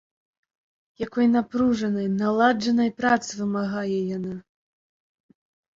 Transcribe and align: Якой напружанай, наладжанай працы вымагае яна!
Якой 1.05 1.25
напружанай, 1.35 2.07
наладжанай 2.23 2.89
працы 3.03 3.29
вымагае 3.45 4.01
яна! 4.17 4.33